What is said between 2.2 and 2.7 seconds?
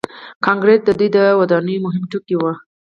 وو.